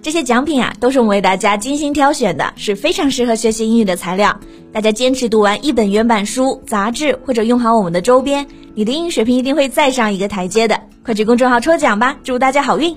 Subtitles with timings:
[0.00, 4.38] 这些奖品啊，都是我们为大家精心挑选的，是非常适合学习英语的材料。
[4.72, 10.80] 大家坚持读完一本原版书、杂志，或者用好我们的周边，你的英语水平一定会再上一个台阶的。
[11.04, 12.96] 快去公众号抽奖吧，祝大家好运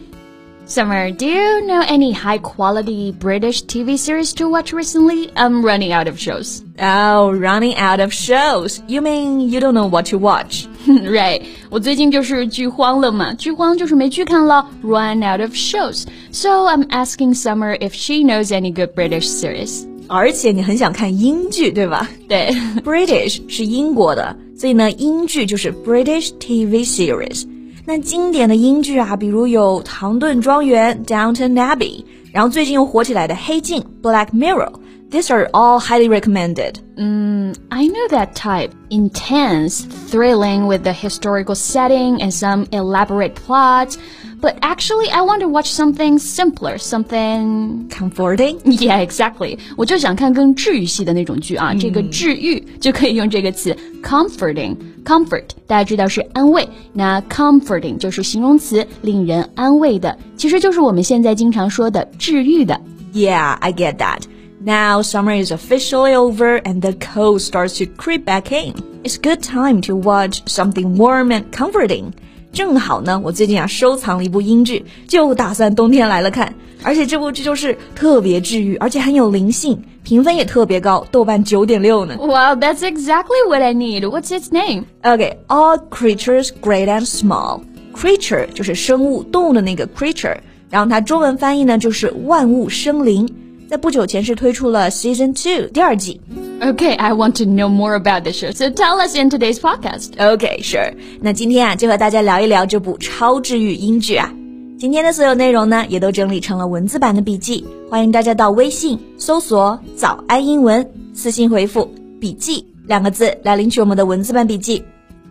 [0.68, 5.30] ！Summer, do you know any high quality British TV series to watch recently?
[5.36, 6.64] I'm running out of shows.
[6.80, 8.82] Oh, running out of shows.
[8.88, 10.66] You mean you don't know what to watch?
[10.88, 11.40] right.
[11.70, 16.04] 我最近就是剧荒了嘛，剧荒就是没剧看了，run out of shows.
[16.32, 19.86] So I'm asking Summer if she knows any good British series.
[20.08, 22.08] 而且你很想看英剧，对吧？
[22.28, 22.50] 对，
[22.84, 27.44] British 是英国的，所以呢，英剧就是 British TV series。
[27.84, 36.74] 那经典的英剧啊，比如有《唐顿庄园》（Downton Abbey），然后最近又火起来的《黑镜》（Black Mirror）。These are all highly recommended.
[36.96, 38.70] Mm, I know that type.
[38.90, 43.96] Intense, thrilling with the historical setting and some elaborate plots.
[44.40, 48.58] But actually, I want to watch something simpler, something comforting.
[48.64, 49.58] Yeah, exactly.
[49.76, 62.80] 我就想看更治愈系的那种剧啊，这个治愈就可以用这个词 comforting。comfort 大家知道是安慰，那 comforting 就是形容词，令人安慰的，其实就是我们现在经常说的治愈的。
[63.14, 64.22] Yeah, I get that.
[64.60, 68.74] Now summer is officially over and the cold starts to creep back in.
[69.04, 72.12] It's good time to watch something warm and comforting.
[72.51, 76.53] 正好呢，我最近啊收藏了一部英剧，就打算冬天来了看。
[76.83, 82.17] 而且这部剧就是特别治愈，而且很有灵性，评分也特别高，豆瓣九点六呢。
[82.17, 84.01] Wow, that's exactly what I need.
[84.01, 84.85] What's its name?
[85.03, 87.61] Okay, all creatures great and small.
[87.93, 90.37] Creature 就是生物、动物的那个 creature，
[90.69, 93.29] 然后它中文翻译呢就是万物生灵。
[93.71, 96.19] 在不久前是推出了 Season Two 第二季。
[96.59, 100.11] Okay, I want to know more about the show, so tell us in today's podcast.
[100.17, 100.93] Okay, sure.
[101.21, 104.29] 那今天啊，就和大家聊一聊这部超治愈英剧啊。
[104.77, 111.89] 今天的所有内容呢，也都整理成了文字版的笔记，欢迎大家到微信搜索“早安英文”，私信回复
[112.19, 114.83] “笔记”两个字来领取我们的文字版笔记。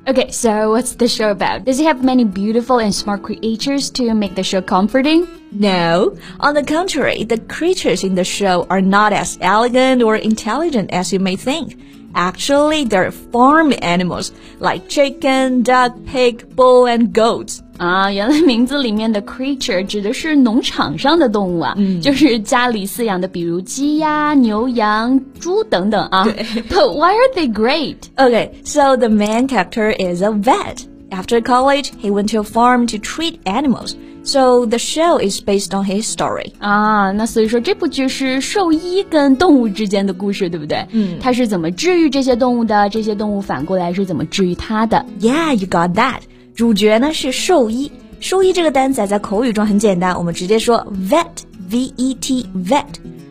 [0.09, 1.65] Okay, so what's the show about?
[1.65, 5.29] Does it have many beautiful and smart creatures to make the show comforting?
[5.53, 6.17] No.
[6.41, 11.13] On the contrary, the creatures in the show are not as elegant or intelligent as
[11.13, 11.79] you may think.
[12.14, 17.60] Actually, they're farm animals like chicken, duck, pig, bull, and goats.
[17.78, 26.24] 啊，原来名字里面的 creature 指的是农场上的动物啊，嗯、就是家里饲养的，比如鸡鸭、牛羊、猪等等啊。
[26.24, 27.98] 对，But why are they great?
[28.16, 30.86] Okay, so the main character is a vet.
[31.12, 33.98] After college, he went to a farm to treat animals.
[34.23, 40.87] So the show is based on his story 啊，那所以说这部剧是兽医跟动物之间的故事，对不对？
[40.93, 42.89] 嗯，他是怎么治愈这些动物的？
[42.91, 46.21] 这些动物反过来是怎么治愈他的？Yeah, you got that.
[46.55, 52.85] 主角呢是兽医，兽医这个单词在口语中很简单，我们直接说 vet，v e t vet。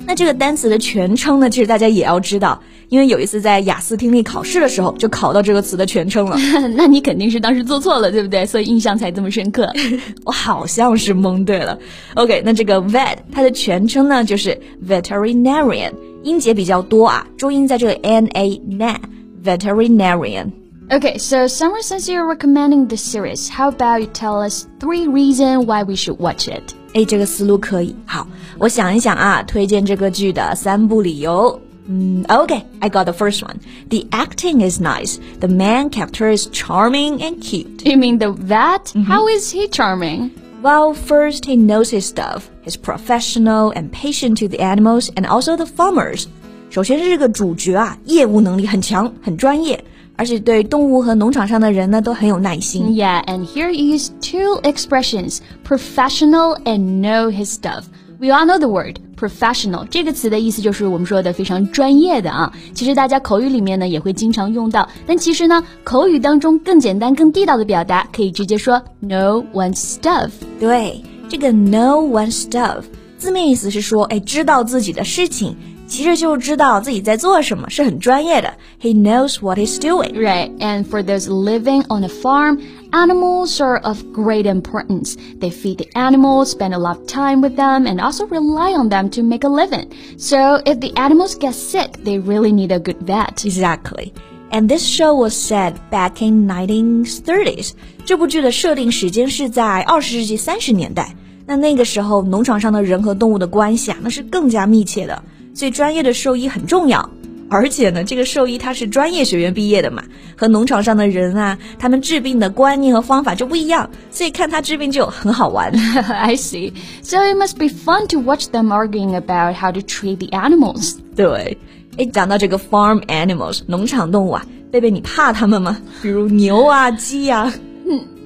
[0.09, 6.35] 那这个单词的全称呢，其实大家也要知道，因为有一次在雅思听力考试的时候就考到这个词的全称了。
[6.75, 8.43] 那你肯定是当时做错了，对不对？
[8.43, 9.71] 所以印象才这么深刻。
[10.25, 11.77] 我好像是蒙对了。
[12.15, 15.91] OK，那这个 vet 它的全称呢就是 veterinarian，
[16.23, 18.99] 音节比较多啊，重音在这个 n a n
[19.45, 20.47] veterinarian。
[20.90, 25.82] Okay, so Summer, since you're recommending the series, how about you tell us three reasons why
[25.82, 26.74] we should watch it?
[26.92, 27.96] 哎，这个思路可以。
[28.06, 28.26] 好，
[28.58, 31.60] 我想一想啊，推荐这个剧的三部理由。
[31.88, 33.56] Mm, okay, I got the first one.
[33.88, 35.18] The acting is nice.
[35.40, 37.84] The main character is charming and cute.
[37.84, 38.94] You mean the vet?
[38.94, 39.06] Mm -hmm.
[39.06, 40.30] How is he charming?
[40.62, 42.44] Well, first, he knows his stuff.
[42.64, 46.26] He's professional and patient to the animals and also the farmers.
[46.70, 49.84] 首先是这个主角啊，业务能力很强，很专业。
[50.19, 52.93] 而且对动物和农场上的人呢都很有耐心。
[52.93, 57.83] Yeah, and here is two expressions: professional and know his stuff.
[58.19, 62.51] We all know the word professional 这个词的意思就是我们说的非常专业的啊。
[62.73, 70.31] 其实大家口语里面呢也会经常用到，但其实呢口语当中更简单、更地道的表达可以直接说 know one's stuff。
[70.59, 72.83] 对，这个 know one's stuff
[73.17, 75.55] 字面意思是说，哎，知道自己的事情。
[75.88, 78.54] 其实就知道自己在做什么，是很专业的。
[78.80, 80.14] He knows what he's doing.
[80.14, 82.58] Right, and for those living on a farm,
[82.94, 85.16] Animals are of great importance.
[85.40, 88.88] They feed the animals, spend a lot of time with them, and also rely on
[88.88, 89.90] them to make a living.
[90.16, 93.44] So if the animals get sick, they really need a good vet.
[93.44, 94.12] Exactly.
[94.52, 97.72] And this show was set back in 1930s.
[98.04, 101.16] 这部剧的设定时间是在二十世纪三十年代。
[101.46, 105.20] 那那个时候，农场上的人和动物的关系啊，那是更加密切的。
[105.53, 107.09] 所以，专业的兽医很重要。
[107.51, 110.03] 而且呢，这个兽医他是专业学院毕业的嘛，
[110.37, 115.71] 和农场上的人啊，他们治病的观念和方法就不一样，所以看他治病就很好玩。
[116.07, 116.71] I see.
[117.01, 120.97] So it must be fun to watch them arguing about how to treat the animals.
[121.15, 121.57] 对，
[121.97, 125.81] 哎，讲到这个 farm animals 农场动物啊，贝贝你怕它们吗？
[126.03, 127.53] 比如牛啊、鸡呀、啊。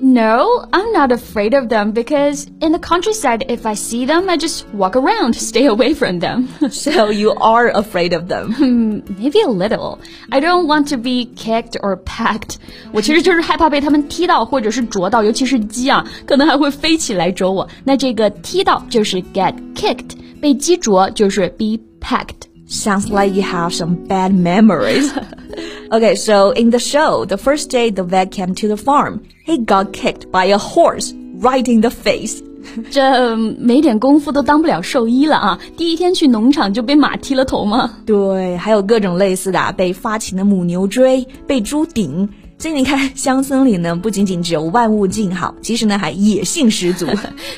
[0.02, 4.36] No, I'm not afraid of them because in the countryside, if I see them, I
[4.36, 6.48] just walk around, stay away from them.
[6.70, 9.02] so you are afraid of them?
[9.18, 9.98] Maybe a little.
[10.30, 12.58] I don't want to be kicked or pecked.
[12.92, 17.68] 我其实就是害怕被他们踢到或者是啄到，尤其是鸡啊，可能还会飞起来啄我。
[17.82, 25.10] 那这个踢到就是 get kicked，被鸡啄就是 be pecked。Sounds like you have some bad memories.
[25.90, 29.64] okay, so in the show, the first day the vet came to the farm, he
[29.64, 32.42] got kicked by a horse right in the face.
[32.90, 35.58] 这没点功夫都当不了兽医了啊！
[35.76, 37.90] 第一天去农场就被马踢了头吗？
[38.04, 42.28] 对，还有各种类似的、啊，被发情的母牛追，被猪顶。
[42.58, 47.06] 所以你看，乡村里呢，不仅仅只有万物静好，其实呢还野性十足。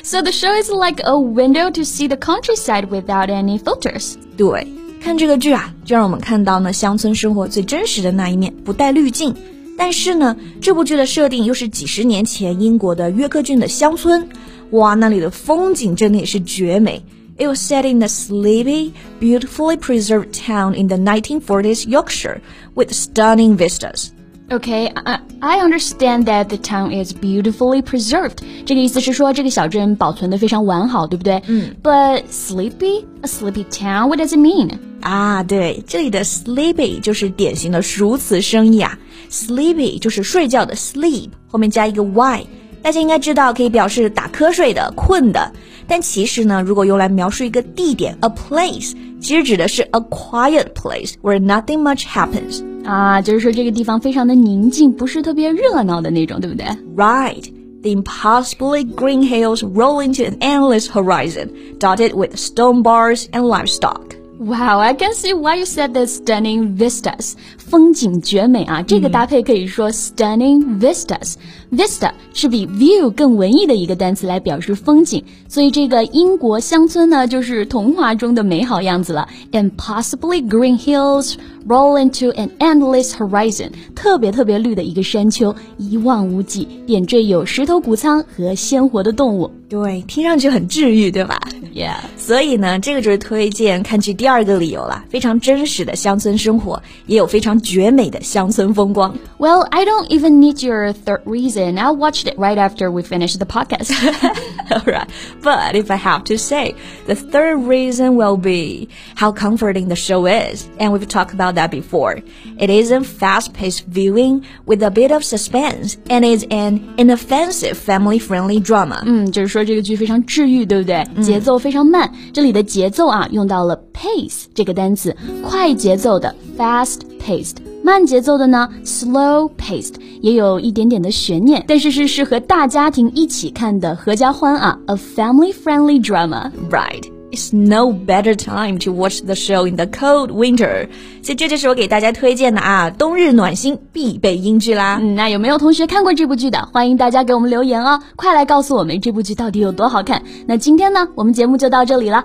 [0.03, 4.13] so the show is like a window to see the countryside without any filters.
[4.37, 4.65] 对。
[5.01, 9.35] 看这个剧啊，就让我们看到呢乡村生活最真实的那一面，不带滤镜。
[9.77, 14.27] 但是呢，这部剧的设定又是几十年前英国的约克郡的乡村，
[14.71, 17.01] 哇，那里的风景真的也是绝美。
[17.37, 22.41] It was set in a sleepy, beautifully preserved town in the 1940s Yorkshire
[22.75, 24.09] with stunning vistas.
[24.48, 28.38] Okay, I I understand that the town is beautifully preserved.
[28.64, 31.42] 这个意思是说这个小镇保存的非常完好，对不对？
[31.48, 31.74] 嗯。
[31.82, 34.06] But sleepy, a sleepy town.
[34.06, 34.78] What does it mean?
[35.00, 38.96] 啊，对，这里的 sleepy 就是典型的熟词生义啊。
[39.30, 42.46] sleepy 就是睡觉的 sleep，后面加一个 y。
[42.82, 45.52] 大家应该知道，可以表示打瞌睡的、困的。
[45.88, 52.62] 但其实呢，如果用来描述一个地点，a place，其实指的是 a quiet place where nothing much happens。
[52.85, 56.65] 啊，就是说这个地方非常的宁静，不是特别热闹的那种，对不对？
[56.95, 57.43] Right.
[57.83, 64.04] The impossibly green hills roll into an endless horizon, dotted with stone bars and livestock.
[64.38, 67.32] Wow, I can see why you said the stunning vistas.
[67.56, 71.34] 风景绝美啊，这个搭配可以说 stunning vistas。
[71.72, 79.28] Vista 是比 view 更文艺的一个单词来表示风景，所以这个英国乡村呢，就是童话中的美好样子了。
[79.50, 81.34] Impossibly green hills
[81.66, 89.50] roll into an endless horizon，特别特别绿的一个山丘，一望无际，点缀有石头谷仓和鲜活的动物。
[89.68, 91.40] 对，听上去很治愈，对吧
[91.74, 91.96] ？Yeah。
[92.16, 95.03] 所以呢，这个就是推荐看剧第 二个理由了。
[95.09, 99.15] 非常真实的乡村生活，也有非常绝美的乡村风光。
[99.37, 101.75] Well, I don't even need your third reason.
[101.75, 103.91] I'll watch it right after we finish the podcast.
[104.69, 105.07] All right.
[105.41, 106.75] But if I have to say,
[107.05, 110.67] the third reason will be how comforting the show is.
[110.79, 112.21] And we've talked about that before.
[112.57, 118.61] It is a fast-paced viewing with a bit of suspense and is an inoffensive family-friendly
[118.61, 119.01] drama.
[119.05, 121.05] 嗯，就是说这个剧非常治愈，对不对？
[121.21, 122.09] 节奏非常慢。
[122.31, 123.75] 这里的节奏啊，用到了
[124.16, 136.50] Pace 这个单词，快节奏的 fast paced，慢节奏的呢 slow paced，也有一点点的悬念，但是是适合大家庭一起看的合家欢啊，a family friendly drama。
[136.70, 137.04] Right.
[137.32, 140.88] It's no better time to watch the show in the cold winter，
[141.22, 144.98] 所以这就是我给大家推荐的啊，冬日暖心必备英剧啦。
[145.02, 146.66] 嗯，那有没有同学看过这部剧的？
[146.72, 150.22] 欢迎大家给我们留言哦，快来告诉我们这部剧到底有多好看。
[150.46, 152.24] 那今天呢，我们节目就到这里了。